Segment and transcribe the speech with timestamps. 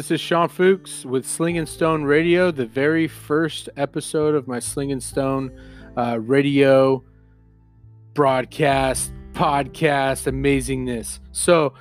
[0.00, 4.58] This is Sean Fuchs with Sling and Stone Radio, the very first episode of my
[4.58, 5.52] Sling and Stone
[5.94, 7.04] uh, radio
[8.14, 11.20] broadcast, podcast, amazingness.
[11.32, 11.74] So,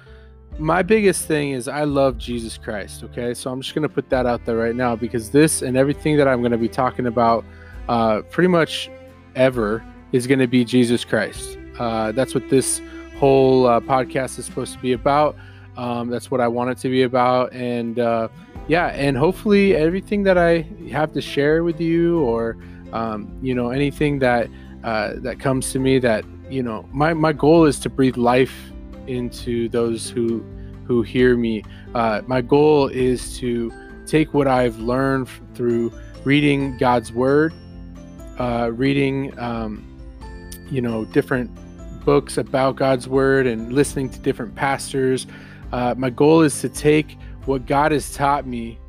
[0.58, 3.34] my biggest thing is I love Jesus Christ, okay?
[3.34, 6.18] So, I'm just going to put that out there right now because this and everything
[6.18, 7.46] that I'm going to be talking about
[7.88, 8.92] uh, pretty much
[9.38, 9.82] ever
[10.12, 11.58] is going to be Jesus Christ.
[11.80, 12.82] Uh, that's what this
[13.18, 15.38] whole uh, podcast is supposed to be about.
[15.80, 17.54] Um, that's what I want it to be about.
[17.54, 18.28] And uh,
[18.68, 22.58] yeah, and hopefully everything that I have to share with you, or
[22.92, 24.50] um, you know, anything that
[24.84, 28.54] uh, that comes to me, that you know, my my goal is to breathe life
[29.08, 30.44] into those who
[30.84, 31.64] who hear me.
[31.96, 33.72] Uh, my goal is to
[34.06, 35.94] take what I've learned through
[36.26, 37.54] reading God's Word,
[38.38, 39.86] uh, reading, um,
[40.70, 41.50] you know, different
[42.04, 45.26] books about God's Word, and listening to different pastors
[45.72, 48.80] uh, my goal is to take what God has taught me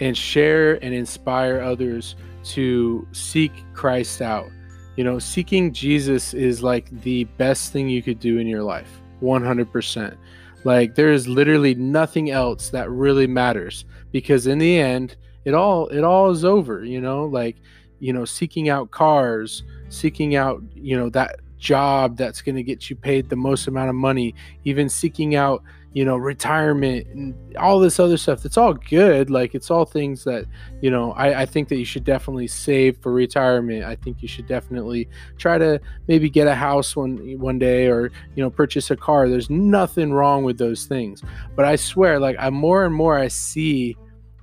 [0.00, 4.48] and share and inspire others to seek Christ out.
[4.96, 9.00] You know, seeking Jesus is like the best thing you could do in your life,
[9.22, 10.16] 100%.
[10.64, 15.86] Like there is literally nothing else that really matters because in the end, it all
[15.88, 17.56] it all is over, you know, like
[18.00, 22.88] you know, seeking out cars, seeking out, you know, that job that's going to get
[22.88, 27.80] you paid the most amount of money, even seeking out you know retirement and all
[27.80, 29.30] this other stuff it's all good.
[29.30, 30.44] Like it's all things that
[30.80, 33.84] you know I, I, think that you should definitely save for retirement.
[33.84, 35.08] I think you should definitely
[35.38, 39.28] try to maybe get a house one one day or you know purchase a car.
[39.28, 41.22] There's nothing wrong with those things.
[41.56, 43.96] But i swear like i more and more i see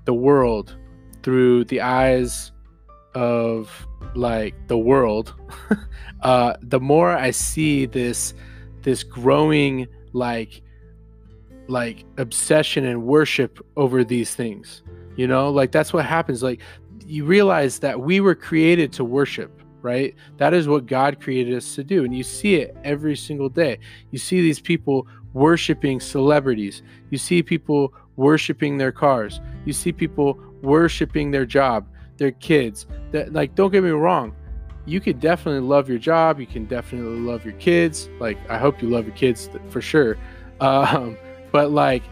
[0.06, 0.78] the world
[1.24, 2.52] through the eyes
[3.14, 5.34] of like the world
[6.22, 8.34] uh the more i see this
[8.84, 10.62] this growing like
[11.68, 14.84] like obsession and worship over these things.
[15.16, 16.44] You know, like that's what happens.
[16.44, 16.62] Like
[17.06, 20.16] you realize that we were created to worship, right?
[20.38, 22.04] That is what God created us to do.
[22.04, 23.80] And you see it every single day.
[24.12, 26.81] You see these people worshiping celebrities.
[27.12, 29.40] You see people worshiping their cars.
[29.66, 31.88] You see people worshiping their job,
[32.18, 32.88] their kids.
[33.12, 34.36] That like don't get me wrong.
[34.88, 36.40] You could definitely love your job.
[36.40, 38.09] You can definitely love your kids.
[38.20, 40.18] Like I hope you love your kids for sure.
[40.62, 41.18] Um,
[41.56, 42.04] but like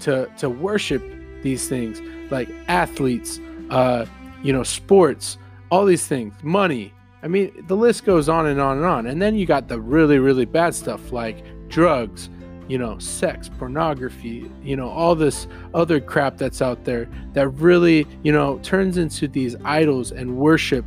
[0.00, 1.02] to to worship
[1.42, 2.00] these things
[2.30, 3.38] like athletes
[3.68, 4.06] uh
[4.42, 5.36] you know sports
[5.70, 6.90] all these things money.
[7.22, 9.06] I mean the list goes on and on and on.
[9.08, 12.30] And then you got the really really bad stuff like drugs
[12.66, 18.06] you know sex pornography you know all this other crap that's out there that really
[18.22, 20.86] you know turns into these idols and worship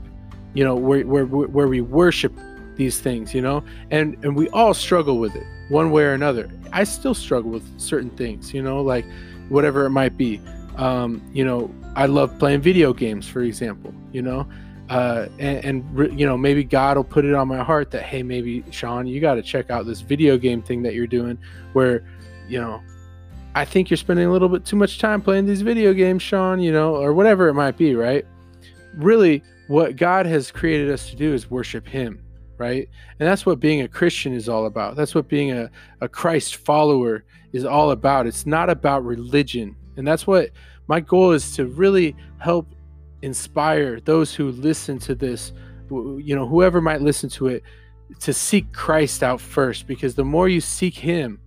[0.56, 2.34] you know where where, where we worship
[2.78, 3.64] these things you know?
[3.92, 6.50] And and we all struggle with it one way or another.
[6.72, 9.06] I still struggle with certain things you know like
[9.50, 10.42] whatever it might be.
[10.78, 14.48] Um, you know i love playing video games for example you know?
[14.90, 18.22] Uh, and, and you know maybe god will put it on my heart that hey
[18.22, 21.40] maybe sean you got to check out this video game thing that you're doing
[21.74, 22.04] where
[22.48, 22.80] you know
[23.56, 26.60] i think you're spending a little bit too much time playing these video games sean
[26.60, 28.28] you know or whatever it might be right?
[28.96, 32.22] Really what god has created us to do is worship him
[32.58, 32.90] right?
[33.20, 34.96] And that's what being a Christian is all about.
[34.96, 35.70] That's what being a,
[36.02, 37.24] a Christ follower
[37.54, 38.28] is all about.
[38.28, 39.76] It's not about religion.
[39.98, 40.52] And that's what
[40.88, 42.68] my goal is to really help
[43.22, 45.54] inspire those who listen to this,
[45.90, 47.64] you know, whoever might listen to it,
[48.20, 49.88] to seek Christ out first.
[49.88, 51.40] Because the more you seek Him,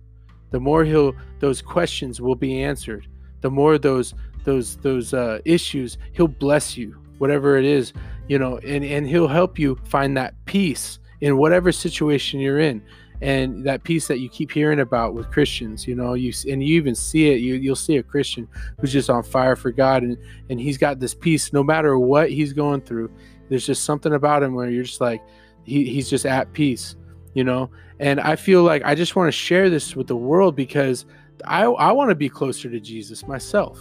[0.51, 3.07] the more He'll, those questions will be answered.
[3.41, 7.93] The more those, those, those uh, issues, He'll bless you, whatever it is
[8.27, 12.81] you know and and he'll help you find that peace in whatever situation you're in
[13.21, 16.75] and that peace that you keep hearing about with Christians, you know, you and you
[16.75, 17.41] even see it.
[17.41, 18.47] You you'll see a Christian
[18.79, 20.17] who's just on fire for God, and
[20.49, 23.11] and he's got this peace no matter what he's going through.
[23.49, 25.21] There's just something about him where you're just like,
[25.63, 26.95] he, he's just at peace,
[27.33, 27.69] you know.
[27.99, 31.05] And I feel like I just want to share this with the world because
[31.45, 33.77] I I want to be closer to Jesus myself,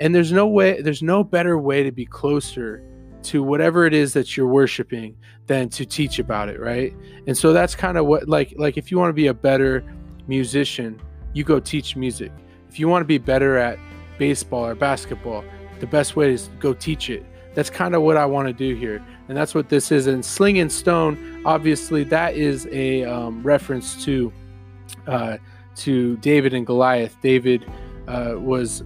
[0.00, 2.82] and there's no way, there's no better way to be closer
[3.24, 5.16] to whatever it is that you're worshiping
[5.46, 6.94] than to teach about it right?
[7.26, 9.84] And so that's kind of what like like if you want to be a better
[10.26, 11.00] musician
[11.32, 12.32] you go teach music.
[12.68, 13.78] If you want to be better at
[14.18, 15.44] baseball or basketball
[15.80, 17.24] the best way is go teach it.
[17.54, 19.04] That's kind of what i want to do here.
[19.28, 20.06] And that's what this is.
[20.06, 24.32] And sling and stone obviously that is a um, reference to
[25.06, 25.38] uh,
[25.76, 27.16] to david and goliath.
[27.20, 27.66] David
[28.06, 28.82] uh, was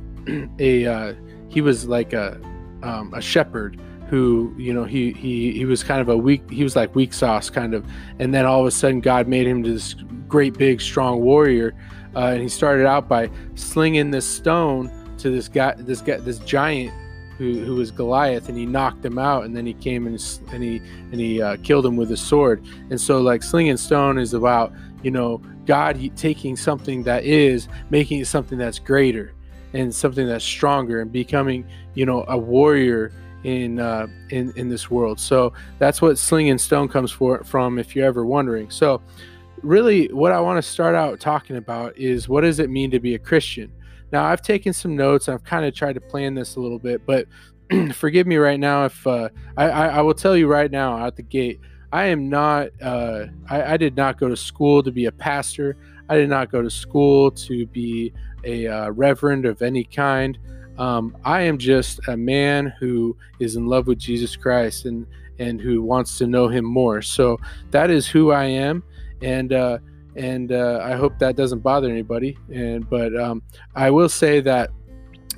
[0.58, 1.14] a uh,
[1.48, 2.40] he was like a
[2.82, 6.62] um, a shepherd who you know he he he was kind of a weak he
[6.62, 7.86] was like weak sauce kind of
[8.18, 9.94] and then all of a sudden god made him to this
[10.28, 11.74] great big strong warrior
[12.14, 16.38] uh, and he started out by slinging this stone to this guy, this guy, this
[16.40, 16.92] giant
[17.38, 20.62] who, who was Goliath, and he knocked him out, and then he came and and
[20.62, 20.76] he
[21.10, 22.64] and he uh, killed him with a sword.
[22.90, 24.72] And so, like slinging Stone is about
[25.02, 29.32] you know God taking something that is, making it something that's greater,
[29.72, 33.12] and something that's stronger, and becoming you know a warrior
[33.44, 35.18] in uh, in in this world.
[35.20, 38.70] So that's what Sling and Stone comes for from, if you're ever wondering.
[38.70, 39.02] So
[39.62, 43.00] really, what I want to start out talking about is what does it mean to
[43.00, 43.72] be a Christian?
[44.12, 45.28] Now, I've taken some notes.
[45.28, 47.26] I've kind of tried to plan this a little bit, but
[47.94, 51.16] forgive me right now if uh, I, I, I, will tell you right now out
[51.16, 51.60] the gate,
[51.92, 55.76] I am not, uh, I, I, did not go to school to be a pastor.
[56.12, 58.12] I did not go to school to be
[58.44, 60.38] a uh, reverend of any kind.
[60.76, 65.06] Um, I am just a man who is in love with Jesus Christ and,
[65.38, 67.00] and who wants to know him more.
[67.00, 67.38] So
[67.70, 68.82] that is who I am.
[69.22, 69.78] And, uh,
[70.14, 72.36] and uh, I hope that doesn't bother anybody.
[72.52, 73.42] And but um,
[73.74, 74.68] I will say that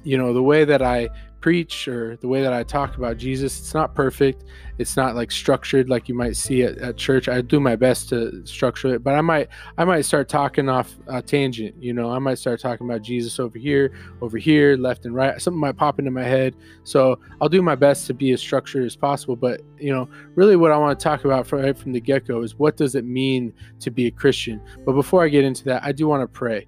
[0.03, 1.09] you know the way that I
[1.45, 4.45] preach or the way that I talk about Jesus, it's not perfect.
[4.79, 7.29] It's not like structured like you might see at, at church.
[7.29, 10.95] I do my best to structure it, but I might I might start talking off
[11.07, 11.75] a tangent.
[11.79, 13.93] You know, I might start talking about Jesus over here,
[14.23, 15.39] over here, left and right.
[15.39, 16.57] Something might pop into my head.
[16.83, 19.37] So I'll do my best to be as structured as possible.
[19.37, 22.27] But you know, really, what I want to talk about from, right from the get
[22.27, 24.63] go is what does it mean to be a Christian.
[24.87, 26.67] But before I get into that, I do want to pray.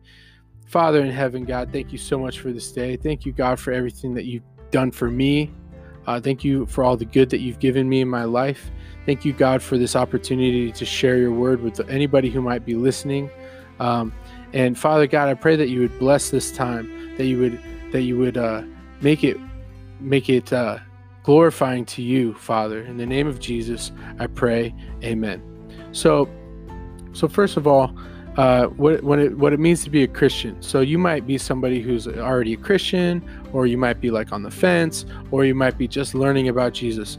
[0.66, 2.96] Father in heaven, God, thank you so much for this day.
[2.96, 5.50] Thank you, God, for everything that you've done for me.
[6.06, 8.70] Uh, thank you for all the good that you've given me in my life.
[9.06, 12.74] Thank you, God, for this opportunity to share your word with anybody who might be
[12.74, 13.30] listening.
[13.78, 14.12] Um,
[14.52, 17.60] and Father God, I pray that you would bless this time, that you would
[17.92, 18.62] that you would uh,
[19.00, 19.38] make it
[20.00, 20.78] make it uh,
[21.22, 22.82] glorifying to you, Father.
[22.82, 24.74] In the name of Jesus, I pray.
[25.02, 25.42] Amen.
[25.92, 26.28] So,
[27.12, 27.96] so first of all
[28.36, 30.60] uh, what what it what it means to be a Christian.
[30.62, 33.22] So you might be somebody who's already a Christian,
[33.52, 36.74] or you might be like on the fence, or you might be just learning about
[36.74, 37.18] Jesus.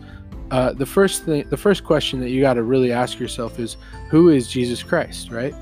[0.51, 3.77] Uh, the first thing, the first question that you got to really ask yourself is,
[4.09, 5.53] who is Jesus Christ, right?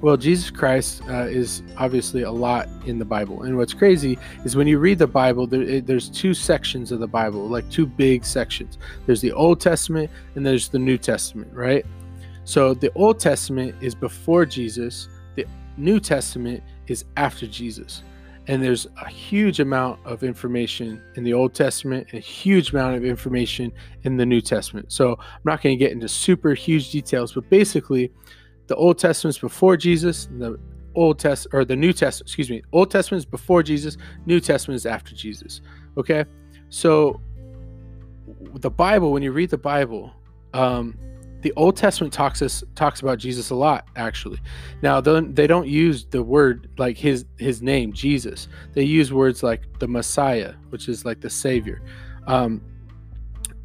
[0.00, 4.56] Well, Jesus Christ uh, is obviously a lot in the Bible, and what's crazy is
[4.56, 7.86] when you read the Bible, there, it, there's two sections of the Bible, like two
[7.86, 8.78] big sections.
[9.06, 11.86] There's the Old Testament and there's the New Testament, right?
[12.44, 15.46] So the Old Testament is before Jesus, the
[15.76, 18.02] New Testament is after Jesus.
[18.46, 22.96] And there's a huge amount of information in the Old Testament and a huge amount
[22.96, 24.92] of information in the New Testament.
[24.92, 28.12] So I'm not going to get into super huge details, but basically,
[28.66, 30.58] the Old Testament's before Jesus, the
[30.94, 33.96] Old Test or the New Test, excuse me, Old Testament is before Jesus,
[34.26, 35.60] New Testament is after Jesus.
[35.96, 36.24] Okay,
[36.68, 37.20] so
[38.54, 40.12] the Bible, when you read the Bible,
[40.52, 40.96] um,
[41.44, 44.40] the Old Testament talks us talks about Jesus a lot, actually.
[44.80, 48.48] Now they don't use the word like his his name Jesus.
[48.72, 51.82] They use words like the Messiah, which is like the Savior,
[52.26, 52.62] um,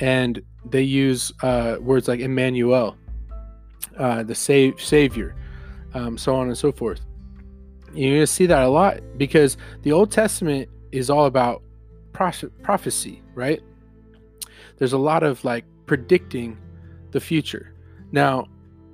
[0.01, 2.97] and they use uh, words like Emmanuel,
[3.97, 5.37] uh, the save, Savior,
[5.93, 6.99] um, so on and so forth.
[7.93, 11.63] You're going to see that a lot because the Old Testament is all about
[12.11, 13.61] prophecy, right?
[14.79, 16.57] There's a lot of like predicting
[17.11, 17.73] the future.
[18.11, 18.45] Now,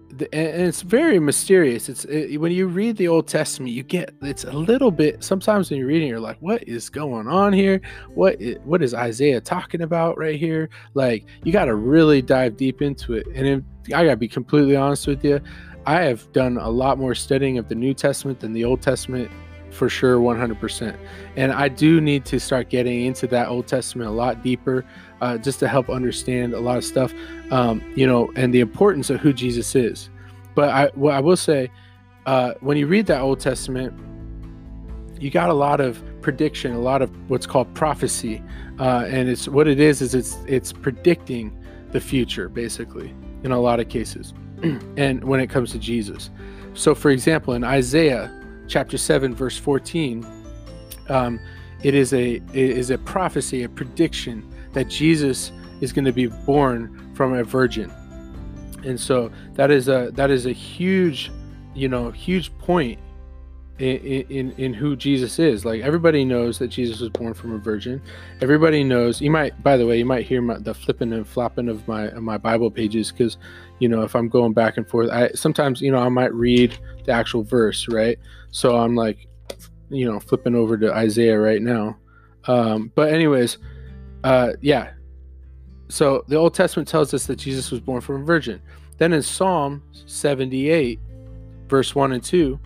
[0.09, 1.89] the, and it's very mysterious.
[1.89, 5.23] It's it, when you read the Old Testament, you get it's a little bit.
[5.23, 7.81] Sometimes when you're reading, you're like, "What is going on here?
[8.13, 12.55] What is, what is Isaiah talking about right here?" Like you got to really dive
[12.55, 13.27] deep into it.
[13.33, 15.41] And if, I got to be completely honest with you,
[15.85, 19.29] I have done a lot more studying of the New Testament than the Old Testament
[19.71, 20.97] for sure 100%
[21.35, 24.85] and i do need to start getting into that old testament a lot deeper
[25.21, 27.13] uh, just to help understand a lot of stuff,
[27.51, 30.09] um, you know, and the importance of who Jesus is.
[30.55, 31.71] But I, what I will say,
[32.25, 33.93] uh, when you read that Old Testament,
[35.19, 38.41] you got a lot of prediction, a lot of what's called prophecy,
[38.79, 41.57] uh, and it's what it is is it's it's predicting
[41.91, 44.33] the future basically in a lot of cases,
[44.97, 46.29] and when it comes to Jesus.
[46.73, 48.31] So, for example, in Isaiah
[48.67, 50.25] chapter seven, verse fourteen,
[51.09, 51.39] um,
[51.83, 55.51] it is a it is a prophecy, a prediction that Jesus
[55.81, 57.91] is going to be born from a virgin.
[58.83, 61.31] And so that is a that is a huge,
[61.73, 62.99] you know, huge point
[63.79, 65.65] in, in in who Jesus is.
[65.65, 68.01] Like everybody knows that Jesus was born from a virgin.
[68.41, 69.21] Everybody knows.
[69.21, 72.09] You might, by the way, you might hear my, the flipping and flopping of my
[72.09, 73.37] of my Bible pages because,
[73.79, 76.77] you know, if I'm going back and forth, I sometimes you know I might read
[77.05, 78.19] the actual verse, right?
[78.51, 79.27] So I'm like,
[79.89, 81.97] you know, flipping over to Isaiah right now.
[82.47, 83.57] Um, but anyways,
[84.25, 84.89] uh, yeah.
[85.87, 88.59] So the Old Testament tells us that Jesus was born from a virgin.
[88.97, 90.99] Then in Psalm 78,
[91.67, 92.59] verse 1 and 2,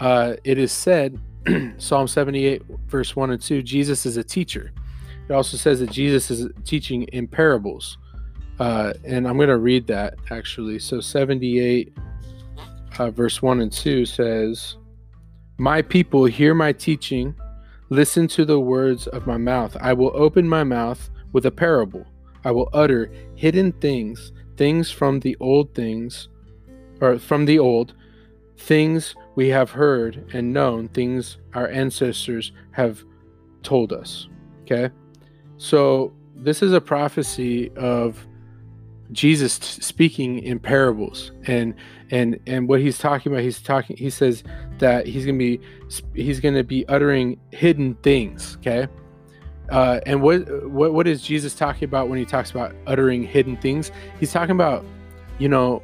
[0.00, 1.20] uh, it is said
[1.76, 4.72] Psalm 78, verse 1 and 2, Jesus is a teacher.
[5.28, 7.98] It also says that Jesus is teaching in parables.
[8.58, 10.78] Uh, and I'm going to read that actually.
[10.78, 11.92] So 78,
[12.98, 14.76] uh, verse 1 and 2 says,
[15.58, 17.34] My people hear my teaching,
[17.88, 19.76] listen to the words of my mouth.
[19.80, 22.06] I will open my mouth with a parable.
[22.44, 26.28] I will utter hidden things, things from the old things,
[27.00, 27.94] or from the old,
[28.56, 33.04] things we have heard and known, things our ancestors have
[33.62, 34.28] told us.
[34.62, 34.90] Okay?
[35.58, 38.26] So, this is a prophecy of
[39.12, 41.32] Jesus speaking in parables.
[41.46, 41.74] And
[42.10, 44.44] and and what he's talking about he's talking he says
[44.78, 45.60] that he's going to be
[46.14, 48.88] he's going to be uttering hidden things okay?
[49.70, 53.56] Uh, and what what what is Jesus talking about when he talks about uttering hidden
[53.56, 53.90] things?
[54.20, 54.84] He's talking about
[55.38, 55.82] you know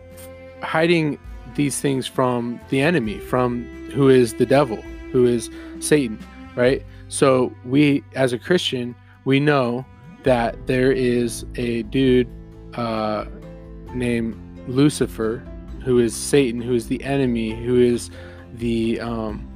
[0.63, 1.19] hiding
[1.57, 4.77] these things from the enemy from who is the devil
[5.11, 5.51] who is
[5.81, 6.19] Satan
[6.57, 6.85] right?
[7.09, 9.85] So we as a Christian we know
[10.25, 12.29] that there is a dude
[12.75, 13.27] uh,
[13.95, 14.37] named
[14.69, 15.39] Lucifer,
[15.85, 18.11] who is Satan, who is the enemy, who is
[18.55, 19.49] the um,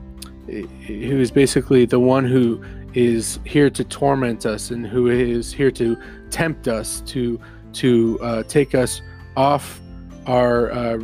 [0.46, 2.62] who is basically the one who
[2.94, 5.96] is here to torment us and who is here to
[6.30, 7.38] tempt us to
[7.72, 9.02] to uh, take us
[9.36, 9.80] off
[10.26, 10.98] our uh,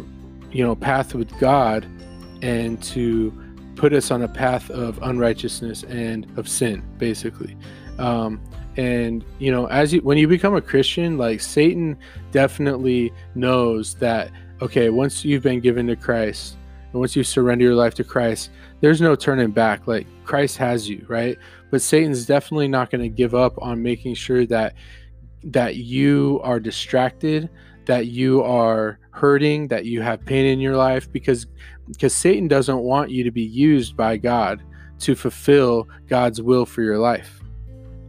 [0.50, 1.86] you know path with God
[2.42, 3.32] and to
[3.76, 7.56] put us on a path of unrighteousness and of sin basically.
[7.98, 8.40] Um,
[8.76, 11.96] and you know as you when you become a christian like satan
[12.30, 14.30] definitely knows that
[14.62, 16.56] okay once you've been given to christ
[16.92, 18.50] and once you surrender your life to christ
[18.82, 19.86] there's no turning back.
[19.86, 21.38] Like christ has you right?
[21.70, 24.74] But satan's definitely not going to give up on making sure that
[25.44, 27.48] that you are distracted
[27.84, 31.46] that you are hurting that you have pain in your life because
[31.88, 34.62] because satan doesn't want you to be used by god
[35.00, 37.41] to fulfill god's will for your life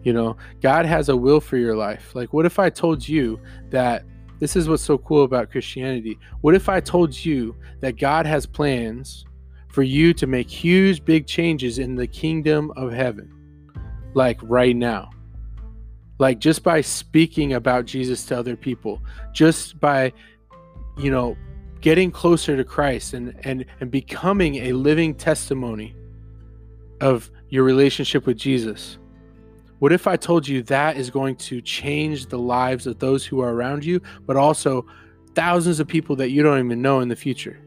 [0.03, 2.13] you know, God has a will for your life.
[2.13, 4.03] Like, what if I told you that
[4.39, 6.19] this is what's so cool about Christianity?
[6.41, 9.25] What if I told you that God has plans
[9.69, 13.31] for you to make huge, big changes in the kingdom of heaven,
[14.13, 15.10] like right now?
[16.19, 20.12] Like, just by speaking about Jesus to other people, just by,
[20.98, 21.38] you know,
[21.81, 25.95] getting closer to Christ and, and, and becoming a living testimony
[27.01, 28.98] of your relationship with Jesus
[29.84, 33.42] what if I told you that is going to change the lives of those who
[33.42, 34.86] are around you, but also
[35.36, 37.60] thousands of people that you don't even know in the future?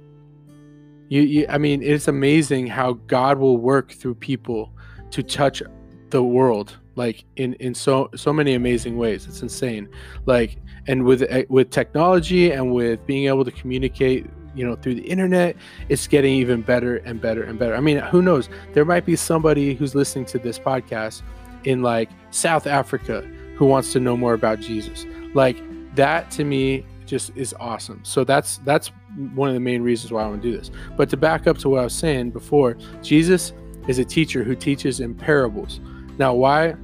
[1.10, 4.72] You, you, I mean, it's amazing how God will work through people
[5.10, 5.62] to touch
[6.08, 9.26] the world, like in in so so many amazing ways.
[9.26, 9.86] It's insane.
[10.24, 10.56] Like,
[10.86, 15.06] and with eh, with technology and with being able to communicate you know through the
[15.06, 15.54] internet
[15.90, 19.14] it's getting even better and better and better i mean who knows there might be
[19.14, 21.20] somebody who's listening to this podcast
[21.64, 23.22] in like South Africa
[23.56, 25.06] who wants to know more about Jesus.
[25.34, 25.56] Like
[25.96, 28.00] that to me just is awesome.
[28.04, 28.90] So that's that's
[29.34, 30.70] one of the main reasons why I want to do this.
[30.96, 33.52] But to back up to what I was saying before, Jesus
[33.88, 35.80] is a teacher who teaches in parables.
[36.18, 36.74] Now, why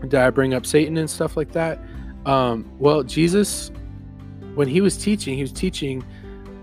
[0.00, 1.78] did I bring up Satan and stuff like that?
[2.24, 3.70] Um, well, Jesus,
[4.54, 6.04] when he was teaching, he was teaching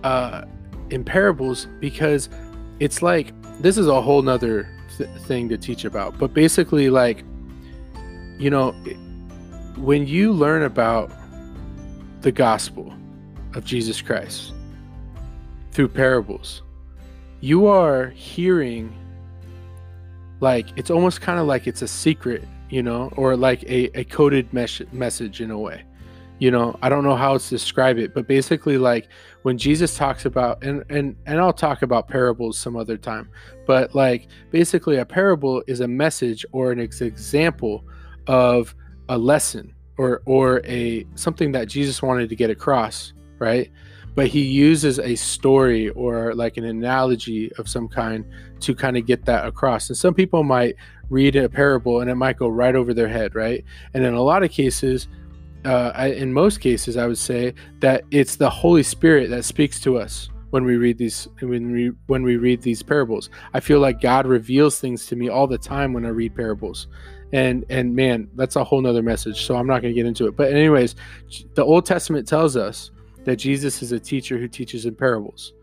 [0.03, 0.45] uh,
[0.89, 2.29] in parables because
[2.79, 4.67] it's like this is a whole nother
[4.97, 6.17] th- thing to teach about.
[6.17, 7.23] But basically, like
[8.43, 8.71] you know,
[9.77, 11.09] when you learn about
[12.19, 12.93] the gospel
[13.53, 14.51] of Jesus Christ
[15.71, 16.61] through parables,
[17.39, 18.93] you are hearing
[20.41, 24.03] like it's almost kind of like it's a secret, you know, or like a, a
[24.03, 25.85] coded mes- message in a way.
[26.39, 29.07] You know, I don't know how to describe it, but basically like
[29.43, 33.29] when Jesus talks about and and and I'll talk about parables some other time,
[33.65, 37.85] but like basically a parable is a message or an ex- example
[38.27, 38.75] of
[39.09, 43.71] a lesson or or a something that Jesus wanted to get across, right?
[44.15, 48.25] But he uses a story or like an analogy of some kind
[48.59, 49.89] to kind of get that across.
[49.89, 50.75] And some people might
[51.09, 53.63] read a parable and it might go right over their head, right?
[53.93, 55.07] And in a lot of cases,
[55.65, 59.79] uh, I, in most cases, I would say that it's the Holy Spirit that speaks
[59.81, 63.29] to us when we read these when we when we read these parables.
[63.53, 66.87] I feel like God reveals things to me all the time when I read parables
[67.33, 70.27] and and man that's a whole nother message so i'm not going to get into
[70.27, 70.37] it.
[70.37, 70.95] But anyways
[71.55, 72.91] the old testament tells us
[73.25, 75.53] that jesus is a teacher who teaches in parables.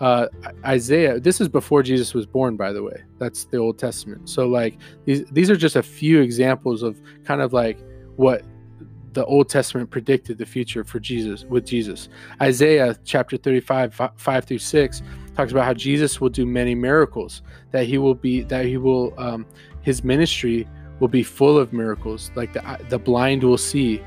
[0.00, 0.26] Uh,
[0.64, 3.04] isaiah this is before jesus was born by the way.
[3.18, 4.28] That's the old testament.
[4.28, 7.78] So like these these are just a few examples of kind of like
[8.16, 8.42] what
[9.12, 12.08] the old testament predicted the future for jesus with jesus.
[12.40, 15.02] Isaiah chapter 35 5 through 6
[15.36, 19.14] talks about how Jesus will do many miracles, that he will be that he will
[19.18, 19.46] um,
[19.82, 20.66] his ministry
[21.02, 24.00] will be full of miracles, like the the blind will see,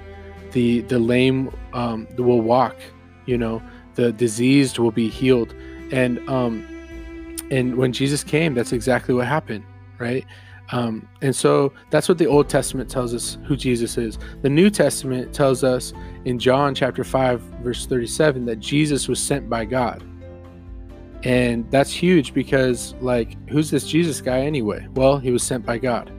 [0.53, 2.77] the the lame um, will walk,
[3.25, 3.61] you know,
[3.95, 5.53] the diseased will be healed,
[5.91, 6.65] and um,
[7.51, 9.65] and when Jesus came, that's exactly what happened,
[9.99, 10.25] right?
[10.71, 14.17] Um, and so that's what the Old Testament tells us who Jesus is.
[14.41, 15.91] The New Testament tells us
[16.23, 20.01] in John chapter 5, verse 37, that Jesus was sent by God.
[21.23, 24.87] And that's huge because, like, who's this Jesus guy anyway?
[24.95, 26.11] Well, he was sent by God.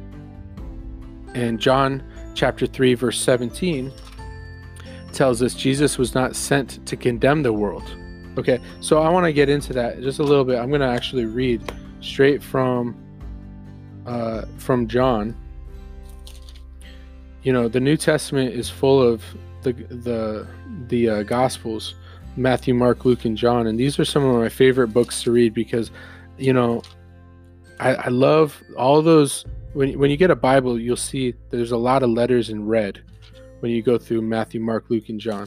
[1.36, 2.02] And John
[2.34, 3.92] chapter 3, verse 17
[5.12, 7.84] tells us Jesus was not sent to condemn the world.
[8.38, 10.58] Okay, so I want to get into that just a little bit.
[10.58, 11.62] I'm going to actually read
[12.00, 12.96] straight from
[14.06, 15.36] uh, from John.
[17.42, 19.22] You know, the New Testament is full of
[19.60, 20.46] the the
[20.88, 21.96] the uh, Gospels,
[22.36, 25.52] Matthew, Mark, Luke, and John, and these are some of my favorite books to read
[25.52, 25.90] because,
[26.38, 26.82] you know,
[27.78, 29.44] I, I love all those.
[29.76, 33.02] When when you get a Bible, you'll see there's a lot of letters in red
[33.61, 35.47] when you go through Matthew, Mark, Luke, and John.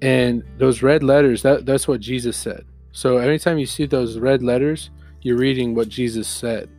[0.00, 2.64] And those red letters, that, that's what Jesus said.
[2.92, 4.90] So anytime you see those red letters,
[5.22, 6.70] you're reading what Jesus said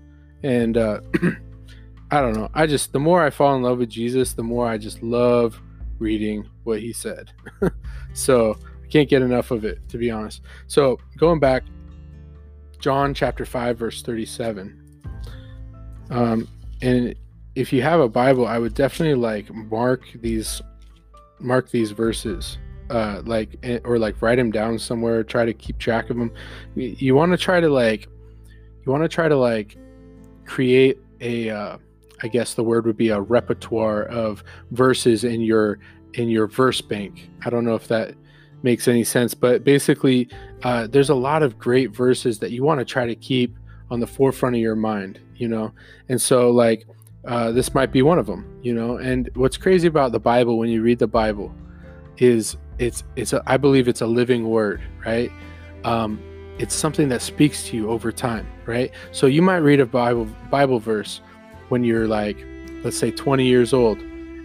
[0.44, 1.02] and uh,
[2.12, 2.50] I don't know.
[2.54, 5.62] I just the more I fall in love with Jesus, the more I just love
[6.00, 7.32] reading what he said.
[8.14, 10.42] so I can't get enough of it, to be honest.
[10.68, 11.64] So going back,
[12.80, 14.89] John chapter five, verse thirty-seven.
[16.10, 16.48] Um,
[16.82, 17.16] and
[17.56, 20.62] if you have a Bible, I would definitely like mark these,
[21.40, 22.58] mark these verses.
[22.90, 26.32] Uh, like eh, or like write them down somewhere try to keep track of them
[26.74, 28.08] you, you want to try to like
[28.84, 29.78] you want to try to like
[30.46, 31.78] create a uh,
[32.22, 35.80] I guess the word would be a repertoire of verses in your
[36.16, 37.30] in your verse bank.
[37.46, 38.16] I don't know if that
[38.64, 40.28] makes any sense, but basically,
[40.64, 43.56] uh, there's a lot of great verses that you want to try to keep
[43.90, 45.74] on the forefront of your mind, you know.
[46.10, 46.86] And so, like,
[47.26, 48.98] uh, this might be one of them, you know.
[48.98, 51.54] And what's crazy about the Bible when you read the Bible
[52.18, 55.32] is it's it's a, I believe it's a living word, right?
[55.84, 56.20] Um,
[56.60, 58.92] it's something that speaks to you over time, right?
[59.12, 61.22] So you might read a Bible Bible verse
[61.70, 62.46] when you're like,
[62.84, 64.00] let's say 20 years old,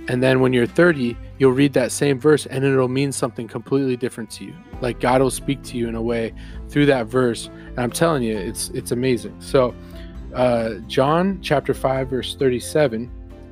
[0.08, 3.96] and then when you're 30, you'll read that same verse and it'll mean something completely
[3.96, 4.54] different to you.
[4.80, 6.34] Like God will speak to you in a way
[6.68, 9.40] through that verse, and I'm telling you, it's it's amazing.
[9.40, 9.74] So,
[10.34, 13.10] uh, John chapter 5 verse 37,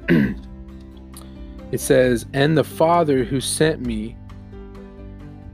[1.73, 4.17] it says, "And the Father who sent me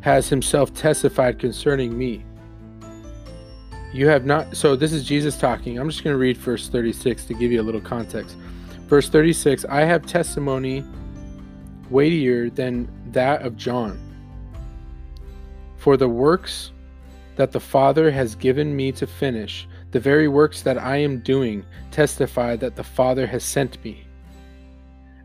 [0.00, 2.24] has himself testified concerning me."
[3.92, 4.56] You have not.
[4.56, 5.78] So this is Jesus talking.
[5.78, 8.36] I'm just going to read verse 36 to give you a little context.
[8.86, 10.84] Verse 36 I have testimony
[11.90, 13.98] weightier than that of John.
[15.76, 16.72] For the works
[17.36, 21.64] that the Father has given me to finish, the very works that I am doing,
[21.90, 24.06] testify that the Father has sent me.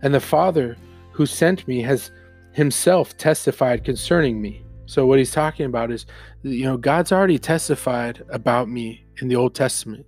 [0.02, 0.78] And the Father
[1.12, 2.12] who sent me has
[2.52, 4.63] himself testified concerning me.
[4.86, 6.06] So what he's talking about is,
[6.43, 10.06] you know, God's already testified about me in the Old Testament.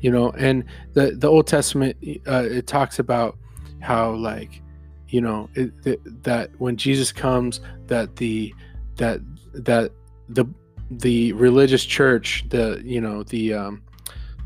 [0.00, 1.96] You know, and the the Old Testament
[2.26, 3.38] uh, it talks about
[3.80, 4.60] how like,
[5.08, 8.52] you know, it, it, that when Jesus comes, that the
[8.96, 9.20] that
[9.54, 9.92] that
[10.28, 10.44] the
[10.98, 13.82] the religious church, the you know the um,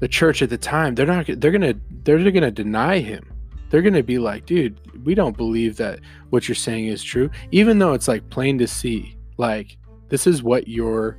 [0.00, 3.32] the church at the time, they're not they're gonna they're gonna deny him
[3.70, 7.78] they're to be like, dude, we don't believe that what you're saying is true, even
[7.78, 9.16] though it's like plain to see.
[9.38, 9.76] Like,
[10.08, 11.18] this is what your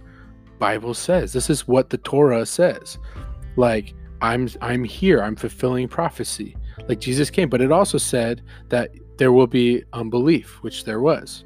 [0.59, 1.33] Bible says.
[1.33, 2.97] This is what the Torah says.
[3.57, 5.21] Like, I'm I'm here.
[5.21, 6.55] I'm fulfilling prophecy.
[6.87, 11.43] Like Jesus came, but it also said that there will be unbelief, which there was,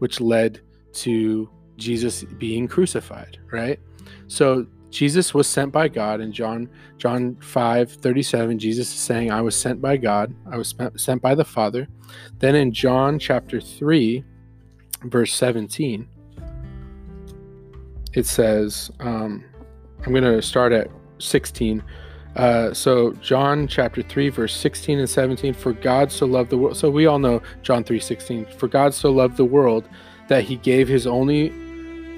[0.00, 0.60] which led
[0.94, 3.80] to Jesus being crucified, right?
[4.28, 9.40] So Jesus was sent by God in John John 5 37 Jesus is saying I
[9.40, 11.88] was sent by God I was sent by the Father
[12.40, 14.22] then in John chapter 3
[15.04, 16.08] verse 17,
[18.12, 19.44] it says, um,
[20.04, 21.82] I'm going to start at 16.
[22.36, 26.78] Uh, so John chapter 3 verse 16 and 17 for God so loved the world
[26.78, 29.86] so we all know John 3:16 for God so loved the world
[30.28, 31.52] that he gave his only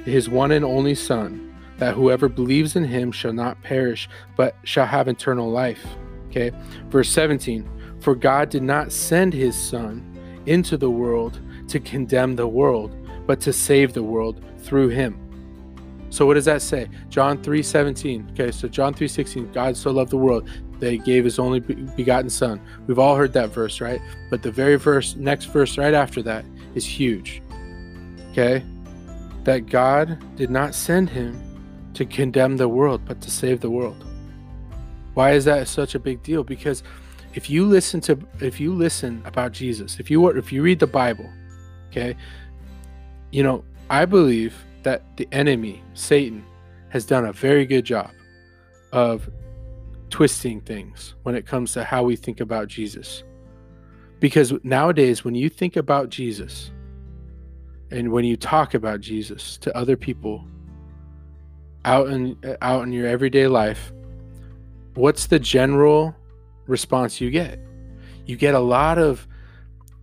[0.05, 4.87] his one and only son that whoever believes in him shall not perish but shall
[4.87, 5.85] have eternal life
[6.29, 6.51] okay
[6.89, 7.69] verse 17
[8.05, 10.15] for God did not send his son
[10.45, 12.95] into the world to condemn the world,
[13.27, 15.19] but to save the world through him.
[16.11, 16.91] So what does that say?
[17.09, 18.29] John 3:17.
[18.33, 20.49] Okay, so John 3:16, God so loved the world
[20.81, 22.61] that he gave his only begotten son.
[22.87, 24.01] We've all heard that verse, right?
[24.31, 27.43] But the very verse next verse right after that is huge.
[28.33, 28.63] Okay?
[29.45, 31.41] That God did not send him
[31.95, 34.05] to condemn the world, but to save the world.
[35.15, 36.43] Why is that such a big deal?
[36.43, 36.83] Because
[37.35, 40.87] if you listen to if you listen about Jesus, if you if you read the
[40.87, 41.31] Bible,
[41.91, 42.17] okay,
[43.31, 46.45] you know, I believe that the enemy, Satan,
[46.91, 48.11] has done a very good job
[48.93, 49.29] of
[50.11, 53.25] twisting things when it comes to how we think about Jesus.
[54.21, 56.71] Because nowadays when you think about Jesus
[57.95, 60.45] and when you talk about Jesus to other people
[61.85, 63.93] out in out in your everyday life,
[64.95, 66.17] what's the general
[66.67, 67.61] response you get?
[68.27, 69.29] You get a lot of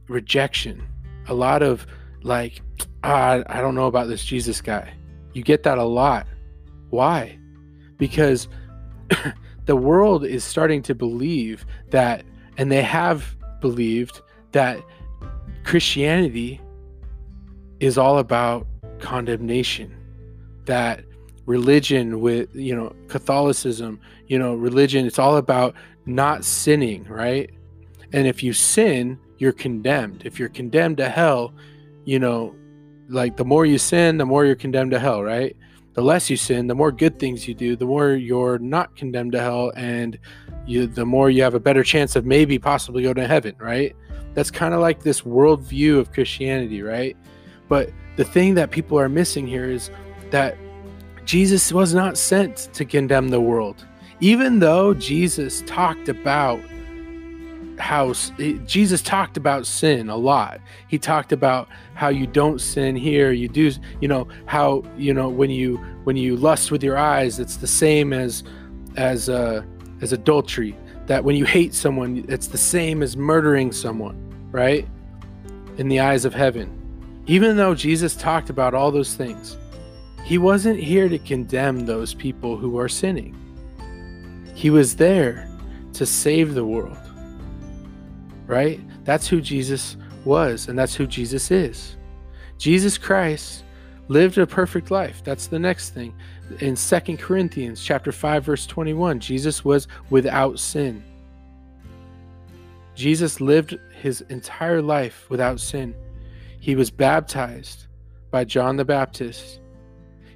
[0.07, 0.87] rejection,
[1.27, 1.85] a lot of
[2.21, 2.61] like,
[3.03, 4.93] ah, I don't know about this Jesus guy.
[5.33, 6.27] You get that a lot.
[6.91, 7.37] Why?
[7.97, 8.47] Because
[9.65, 12.23] the world is starting to believe that,
[12.57, 14.21] and they have believed
[14.53, 14.81] that
[15.65, 16.61] Christianity
[17.81, 18.65] is all about
[18.99, 19.93] condemnation,
[20.65, 21.03] that
[21.47, 25.73] religion with you know catholicism you know religion it's all about
[26.05, 27.49] not sinning right?
[28.13, 30.21] And if you sin you're condemned.
[30.23, 31.53] If you're condemned to hell
[32.05, 32.55] you know
[33.09, 35.57] like the more you sin the more you're condemned to hell right?
[35.93, 39.31] The less you sin the more good things you do the more you're not condemned
[39.31, 40.19] to hell and
[40.67, 43.95] you the more you have a better chance of maybe possibly go to heaven right?
[44.35, 47.17] That's kind of like this worldview of christianity right
[47.71, 49.91] but the thing that people are missing here is
[50.31, 50.57] that
[51.23, 53.87] Jesus was not sent to condemn the world.
[54.19, 56.59] Even though Jesus talked about
[57.79, 58.11] how
[58.65, 60.59] Jesus talked about sin a lot.
[60.89, 65.29] He talked about how you don't sin here, you do, you know, how, you know,
[65.29, 68.43] when you when you lust with your eyes, it's the same as
[68.97, 69.63] as uh
[70.01, 70.75] as adultery.
[71.05, 74.17] That when you hate someone, it's the same as murdering someone,
[74.51, 74.85] right?
[75.77, 76.80] In the eyes of heaven.
[77.27, 79.57] Even though Jesus talked about all those things,
[80.23, 83.35] he wasn't here to condemn those people who are sinning.
[84.55, 85.49] He was there
[85.93, 86.97] to save the world.
[88.47, 88.79] Right?
[89.03, 91.95] That's who Jesus was, and that's who Jesus is.
[92.57, 93.63] Jesus Christ
[94.07, 95.23] lived a perfect life.
[95.23, 96.13] That's the next thing.
[96.59, 101.03] In Second Corinthians chapter 5 verse 21, Jesus was without sin.
[102.93, 105.95] Jesus lived his entire life without sin.
[106.61, 107.87] He was baptized
[108.31, 109.61] by John the Baptist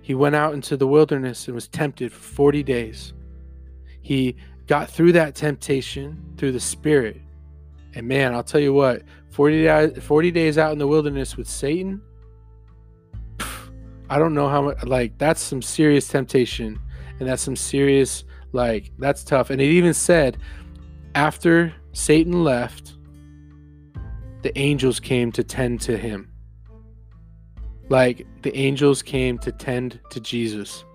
[0.06, 3.14] he went out into the wilderness and was tempted for 40 days.
[4.04, 4.36] He
[4.68, 7.20] got through that temptation through the Spirit.
[7.96, 11.48] And man, I'll tell you what, 40, days, 40 days out in the wilderness with
[11.48, 12.04] Satan,
[14.12, 16.80] I don't know how much, like, that's some serious temptation.
[17.20, 19.50] And that's some serious, like, that's tough.
[19.50, 20.38] And it even said,
[21.16, 22.95] after Satan left,
[24.46, 26.30] the angels came to tend to him.
[27.90, 30.86] Like the angels came to tend to Jesus.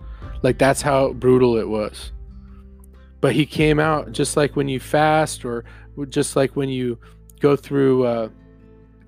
[0.44, 2.12] Like that's how brutal it was.
[3.20, 5.64] But he came out just like when you fast or
[6.10, 6.96] just like when you
[7.40, 8.28] go through uh,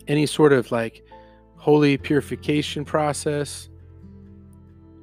[0.08, 1.04] any sort of like
[1.54, 3.68] holy purification process.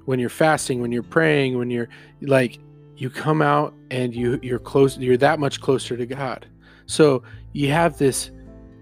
[0.04, 1.88] When you're fasting, when you're praying, when you're
[2.20, 2.60] like
[2.98, 6.46] you come out and you you're close you're that much closer to God.
[6.88, 7.24] So
[7.54, 8.32] you have this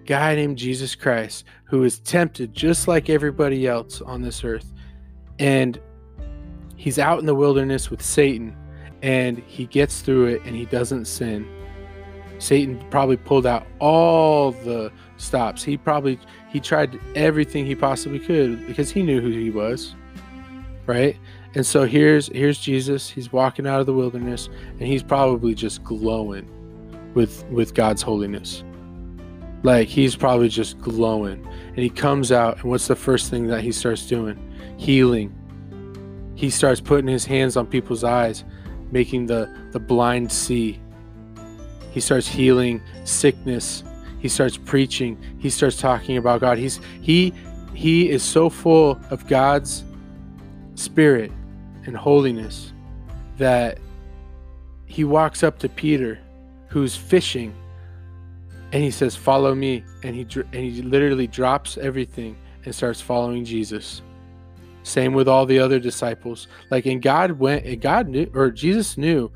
[0.08, 4.72] guy named Jesus Christ who is tempted just like everybody else on this earth.
[5.38, 5.78] And
[6.76, 8.56] he's out in the wilderness with Satan
[9.02, 11.46] and he gets through it and he doesn't sin.
[12.38, 15.62] Satan probably pulled out all the stops.
[15.62, 16.18] He probably
[16.48, 19.94] he tried everything he possibly could because he knew who he was.
[20.86, 21.18] Right?
[21.54, 23.10] And so here's here's Jesus.
[23.10, 24.48] He's walking out of the wilderness
[24.80, 26.48] and he's probably just glowing
[27.12, 28.64] with with God's holiness.
[29.62, 31.44] Like he's probably just glowing.
[31.68, 34.38] And he comes out, and what's the first thing that he starts doing?
[34.76, 35.34] Healing.
[36.34, 38.44] He starts putting his hands on people's eyes,
[38.92, 40.80] making the, the blind see.
[41.90, 43.82] He starts healing sickness.
[44.20, 45.18] He starts preaching.
[45.38, 46.58] He starts talking about God.
[46.58, 47.32] He's he
[47.74, 49.84] he is so full of God's
[50.74, 51.32] spirit
[51.86, 52.72] and holiness
[53.36, 53.78] that
[54.86, 56.18] he walks up to Peter,
[56.68, 57.54] who's fishing
[58.72, 63.44] and he says, "Follow me," and he and he literally drops everything and starts following
[63.44, 64.02] Jesus.
[64.82, 66.48] Same with all the other disciples.
[66.70, 69.30] Like, and God went, and God knew, or Jesus knew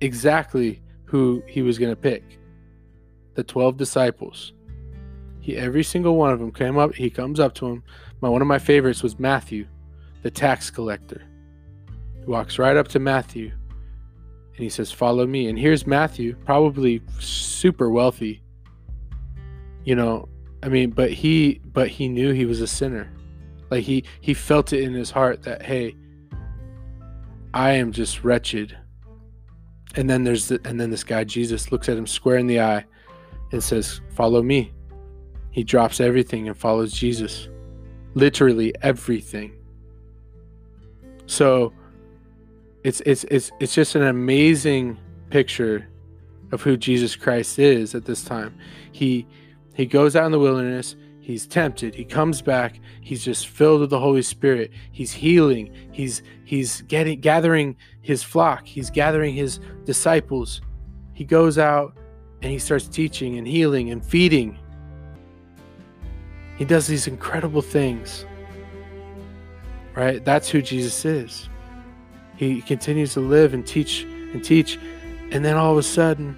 [0.00, 2.38] exactly who he was going to pick.
[3.34, 4.52] The twelve disciples.
[5.40, 6.94] He every single one of them came up.
[6.94, 7.82] He comes up to him.
[8.20, 9.66] My one of my favorites was Matthew,
[10.22, 11.22] the tax collector.
[12.18, 13.52] He walks right up to Matthew,
[14.54, 18.42] and he says, "Follow me." And here's Matthew, probably super wealthy
[19.84, 20.28] you know
[20.62, 23.10] i mean but he but he knew he was a sinner
[23.70, 25.94] like he he felt it in his heart that hey
[27.52, 28.76] I am just wretched.
[29.96, 32.60] And then there's the, and then this guy Jesus looks at him square in the
[32.60, 32.84] eye
[33.52, 34.72] and says, "Follow me."
[35.50, 37.48] He drops everything and follows Jesus.
[38.14, 39.52] Literally everything.
[41.26, 41.72] So
[42.84, 44.96] it's it's it's it's just an amazing
[45.30, 45.88] picture
[46.52, 48.56] of who Jesus Christ is at this time.
[48.92, 49.26] He
[49.80, 53.88] he goes out in the wilderness, he's tempted, he comes back, he's just filled with
[53.88, 54.70] the Holy Spirit.
[54.92, 60.60] He's healing, he's he's getting gathering his flock, he's gathering his disciples.
[61.14, 61.96] He goes out
[62.42, 64.58] and he starts teaching and healing and feeding.
[66.58, 68.26] He does these incredible things.
[69.94, 70.22] Right?
[70.22, 71.48] That's who Jesus is.
[72.36, 74.78] He continues to live and teach and teach
[75.30, 76.36] and then all of a sudden,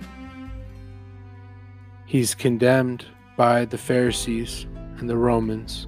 [2.06, 4.66] he's condemned by the Pharisees
[4.98, 5.86] and the Romans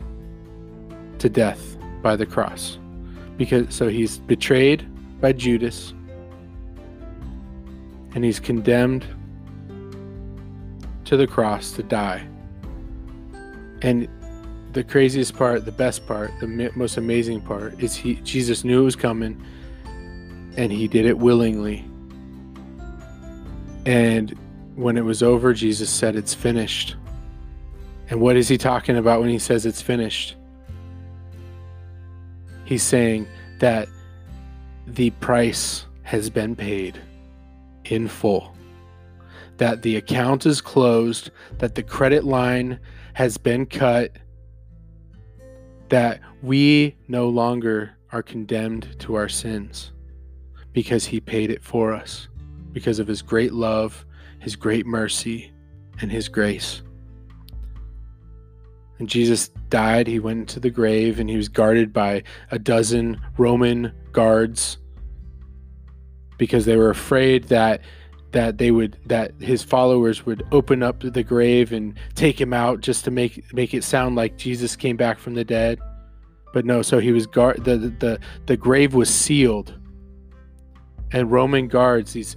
[1.19, 2.79] to death by the cross.
[3.37, 4.87] Because so he's betrayed
[5.21, 5.93] by Judas
[8.15, 9.05] and he's condemned
[11.05, 12.27] to the cross to die.
[13.83, 14.09] And
[14.73, 18.85] the craziest part, the best part, the most amazing part is he Jesus knew it
[18.85, 19.43] was coming
[20.57, 21.85] and he did it willingly
[23.87, 24.35] and
[24.77, 26.97] when it was over, Jesus said, It's finished.
[28.11, 30.37] And what is he talking about when he says it's finished?
[32.65, 33.27] He's saying
[33.61, 33.89] that
[34.87, 37.01] the price has been paid
[37.85, 38.55] in full,
[39.57, 42.79] that the account is closed, that the credit line
[43.15, 44.13] has been cut,
[45.89, 49.93] that we no longer are condemned to our sins
[50.73, 52.29] because he paid it for us
[52.73, 54.05] because of his great love,
[54.41, 55.53] his great mercy,
[56.01, 56.83] and his grace.
[58.99, 63.21] And Jesus died, he went into the grave, and he was guarded by a dozen
[63.37, 64.79] Roman guards
[66.39, 67.81] because they were afraid that
[68.33, 72.81] that they would that his followers would open up the grave and take him out
[72.81, 75.79] just to make make it sound like Jesus came back from the dead.
[76.53, 79.75] But no, so he was guard the the the grave was sealed.
[81.13, 82.37] And Roman guards, these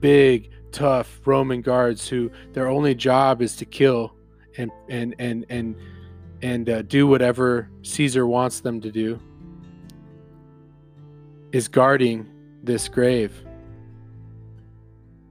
[0.00, 4.16] big, tough Roman guards who their only job is to kill
[4.58, 5.76] and and and and
[6.42, 9.20] and uh, do whatever Caesar wants them to do.
[11.52, 12.26] Is guarding
[12.62, 13.32] this grave.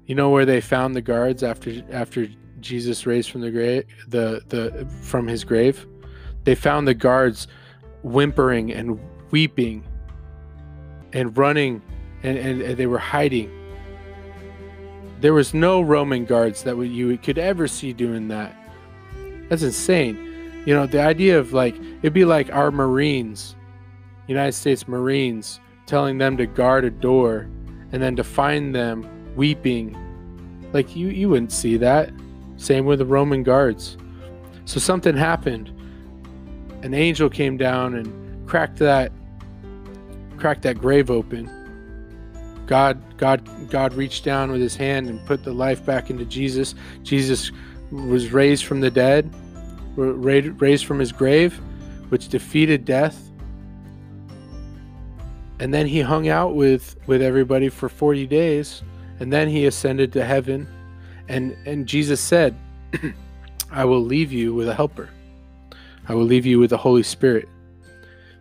[0.05, 2.27] You know where they found the guards after after
[2.59, 5.85] Jesus raised from the grave the the from his grave?
[6.43, 7.47] They found the guards
[8.03, 8.99] whimpering and
[9.31, 9.83] weeping
[11.13, 11.81] and running
[12.23, 13.49] and, and, and they were hiding
[15.21, 18.55] there was no Roman guards that you could ever see doing that.
[19.49, 20.34] That's insane.
[20.65, 23.55] You know, the idea of like it'd be like our Marines,
[24.27, 27.47] United States Marines, telling them to guard a door
[27.91, 29.95] and then to find them weeping.
[30.73, 32.11] Like you you wouldn't see that.
[32.57, 33.97] Same with the Roman guards.
[34.65, 35.71] So something happened.
[36.83, 39.11] An angel came down and cracked that
[40.37, 41.49] cracked that grave open
[42.65, 46.75] God, God, God reached down with his hand and put the life back into Jesus.
[47.03, 47.51] Jesus
[47.91, 49.31] was raised from the dead,
[49.95, 51.59] raised from his grave,
[52.09, 53.21] which defeated death.
[55.59, 58.83] And then he hung out with with everybody for 40 days,
[59.19, 60.67] and then he ascended to heaven.
[61.29, 62.55] And and Jesus said,
[63.71, 65.09] "I will leave you with a helper.
[66.07, 67.47] I will leave you with the Holy Spirit."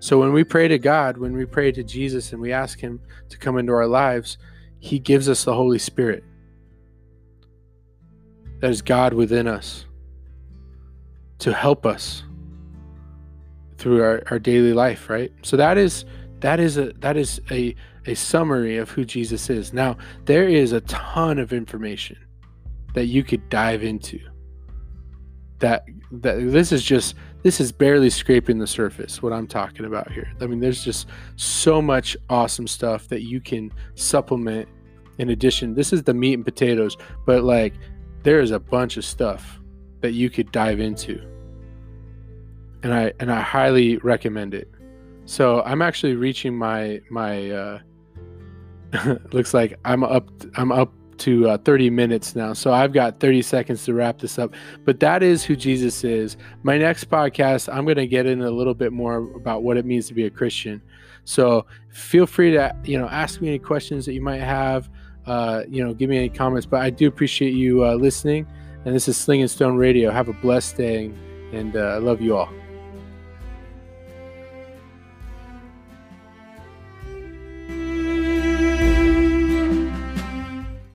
[0.00, 3.00] So when we pray to God, when we pray to Jesus and we ask Him
[3.30, 4.36] to come into our lives,
[4.80, 6.24] He gives us the Holy Spirit.
[8.60, 9.86] That is God within us
[11.44, 12.22] to help us
[13.76, 15.30] through our, our daily life, right?
[15.42, 16.06] So that is
[16.40, 17.76] that is a that is a
[18.06, 19.74] a summary of who Jesus is.
[19.74, 22.16] Now, there is a ton of information
[22.94, 24.18] that you could dive into.
[25.58, 30.10] That that this is just this is barely scraping the surface what i'm talking about
[30.10, 34.68] here i mean there's just so much awesome stuff that you can supplement
[35.18, 37.74] in addition this is the meat and potatoes but like
[38.22, 39.58] there is a bunch of stuff
[40.00, 41.20] that you could dive into
[42.84, 44.70] and i and i highly recommend it
[45.24, 47.78] so i'm actually reaching my my uh
[49.32, 52.52] looks like i'm up i'm up to uh, 30 minutes now.
[52.52, 54.54] So I've got 30 seconds to wrap this up.
[54.84, 56.36] But that is who Jesus is.
[56.62, 59.84] My next podcast, I'm going to get in a little bit more about what it
[59.84, 60.82] means to be a Christian.
[61.24, 64.90] So feel free to, you know, ask me any questions that you might have.
[65.26, 66.66] Uh, you know, give me any comments.
[66.66, 68.46] But I do appreciate you uh, listening.
[68.84, 70.10] And this is Sling and Stone Radio.
[70.10, 71.10] Have a blessed day,
[71.52, 72.52] and uh, I love you all.